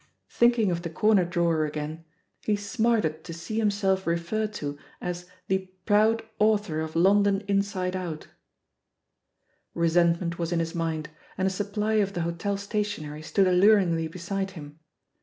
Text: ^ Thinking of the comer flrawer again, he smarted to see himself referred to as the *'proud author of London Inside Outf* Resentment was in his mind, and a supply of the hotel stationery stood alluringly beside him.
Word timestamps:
^ 0.01 0.03
Thinking 0.31 0.71
of 0.71 0.81
the 0.81 0.89
comer 0.89 1.27
flrawer 1.27 1.67
again, 1.67 2.05
he 2.43 2.55
smarted 2.55 3.23
to 3.23 3.33
see 3.35 3.59
himself 3.59 4.07
referred 4.07 4.51
to 4.53 4.75
as 4.99 5.27
the 5.47 5.69
*'proud 5.85 6.23
author 6.39 6.79
of 6.81 6.95
London 6.95 7.41
Inside 7.47 7.93
Outf* 7.93 8.25
Resentment 9.75 10.39
was 10.39 10.51
in 10.51 10.59
his 10.59 10.73
mind, 10.73 11.09
and 11.37 11.45
a 11.47 11.51
supply 11.51 11.97
of 12.01 12.13
the 12.13 12.21
hotel 12.21 12.57
stationery 12.57 13.21
stood 13.21 13.45
alluringly 13.45 14.07
beside 14.07 14.49
him. 14.57 14.79